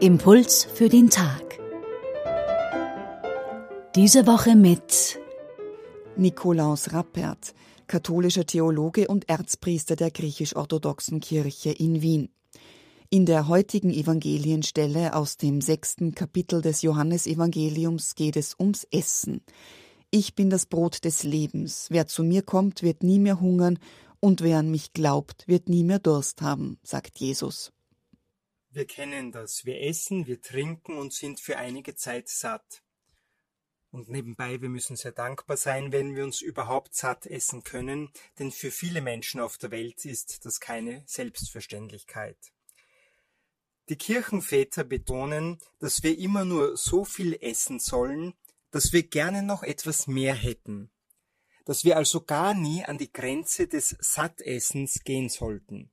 [0.00, 1.58] Impuls für den Tag.
[3.94, 5.20] Diese Woche mit
[6.16, 7.52] Nikolaus Rappert,
[7.86, 12.30] katholischer Theologe und Erzpriester der griechisch-orthodoxen Kirche in Wien.
[13.10, 19.42] In der heutigen Evangelienstelle aus dem sechsten Kapitel des Johannesevangeliums geht es ums Essen.
[20.12, 21.86] Ich bin das Brot des Lebens.
[21.90, 23.78] Wer zu mir kommt, wird nie mehr hungern,
[24.18, 27.72] und wer an mich glaubt, wird nie mehr Durst haben, sagt Jesus.
[28.70, 29.64] Wir kennen das.
[29.64, 32.82] Wir essen, wir trinken und sind für einige Zeit satt.
[33.92, 38.52] Und nebenbei, wir müssen sehr dankbar sein, wenn wir uns überhaupt satt essen können, denn
[38.52, 42.36] für viele Menschen auf der Welt ist das keine Selbstverständlichkeit.
[43.88, 48.34] Die Kirchenväter betonen, dass wir immer nur so viel essen sollen,
[48.70, 50.90] dass wir gerne noch etwas mehr hätten,
[51.64, 55.90] dass wir also gar nie an die Grenze des Sattessens gehen sollten.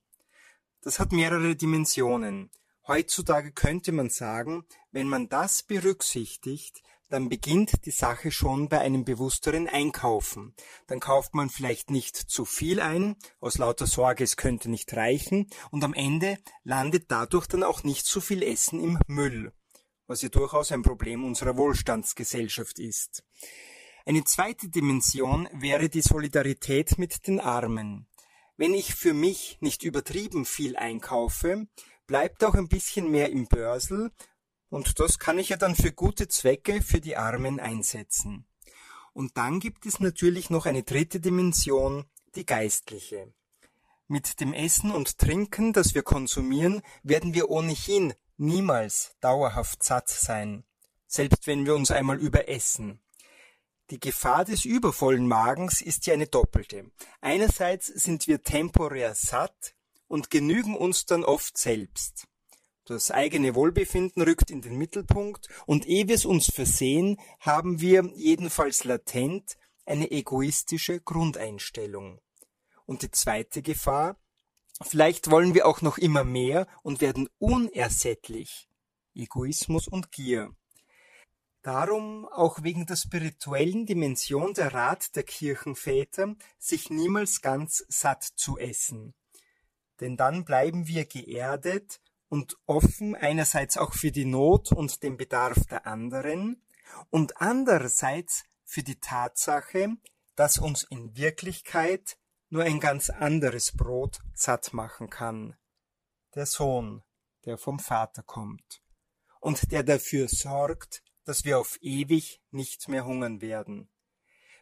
[0.81, 2.51] Das hat mehrere Dimensionen.
[2.87, 9.05] Heutzutage könnte man sagen, wenn man das berücksichtigt, dann beginnt die Sache schon bei einem
[9.05, 10.53] bewussteren Einkaufen.
[10.87, 15.47] Dann kauft man vielleicht nicht zu viel ein, aus lauter Sorge, es könnte nicht reichen,
[15.71, 19.53] und am Ende landet dadurch dann auch nicht so viel Essen im Müll,
[20.07, 23.23] was ja durchaus ein Problem unserer Wohlstandsgesellschaft ist.
[24.05, 28.07] Eine zweite Dimension wäre die Solidarität mit den Armen.
[28.55, 31.67] Wenn ich für mich nicht übertrieben viel einkaufe,
[32.07, 34.11] bleibt auch ein bisschen mehr im Börsel
[34.69, 38.45] und das kann ich ja dann für gute Zwecke für die Armen einsetzen.
[39.13, 42.05] Und dann gibt es natürlich noch eine dritte Dimension,
[42.35, 43.33] die geistliche.
[44.07, 50.63] Mit dem Essen und Trinken, das wir konsumieren, werden wir ohnehin niemals dauerhaft satt sein,
[51.05, 52.99] selbst wenn wir uns einmal überessen.
[53.89, 56.91] Die Gefahr des übervollen Magens ist ja eine doppelte.
[57.21, 59.75] Einerseits sind wir temporär satt,
[60.07, 62.27] und genügen uns dann oft selbst.
[62.85, 68.09] Das eigene Wohlbefinden rückt in den Mittelpunkt und ehe wir es uns versehen, haben wir
[68.15, 72.21] jedenfalls latent eine egoistische Grundeinstellung.
[72.85, 74.17] Und die zweite Gefahr,
[74.81, 78.67] vielleicht wollen wir auch noch immer mehr und werden unersättlich.
[79.13, 80.51] Egoismus und Gier.
[81.63, 88.57] Darum auch wegen der spirituellen Dimension der Rat der Kirchenväter, sich niemals ganz satt zu
[88.57, 89.13] essen
[89.99, 91.99] denn dann bleiben wir geerdet
[92.29, 96.61] und offen einerseits auch für die Not und den Bedarf der anderen
[97.09, 99.95] und andererseits für die Tatsache,
[100.35, 102.17] dass uns in Wirklichkeit
[102.49, 105.55] nur ein ganz anderes Brot satt machen kann.
[106.35, 107.03] Der Sohn,
[107.45, 108.81] der vom Vater kommt
[109.39, 113.89] und der dafür sorgt, dass wir auf ewig nicht mehr hungern werden,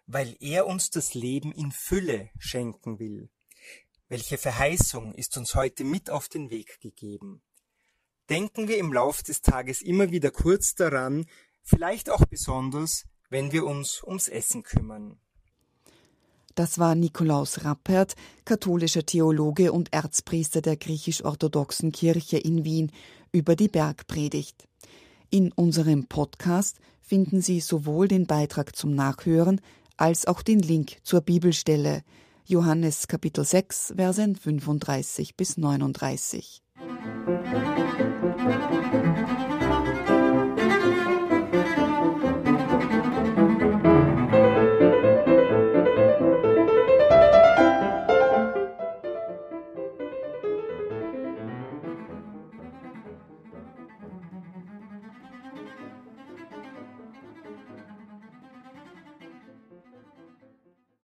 [0.07, 3.29] weil er uns das Leben in Fülle schenken will.
[4.07, 7.41] Welche Verheißung ist uns heute mit auf den Weg gegeben?
[8.29, 11.27] Denken wir im Lauf des Tages immer wieder kurz daran,
[11.63, 15.19] vielleicht auch besonders, wenn wir uns ums Essen kümmern.
[16.55, 22.91] Das war Nikolaus Rappert, katholischer Theologe und Erzpriester der griechisch-orthodoxen Kirche in Wien,
[23.31, 24.67] über die Bergpredigt.
[25.29, 29.61] In unserem Podcast finden Sie sowohl den Beitrag zum Nachhören
[29.97, 32.01] als auch den Link zur Bibelstelle–
[32.47, 36.61] Johannes Kapitel 6, Versen 35 bis 39.